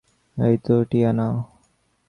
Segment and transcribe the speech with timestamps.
[0.37, 1.27] এইতো, টিয়ানা।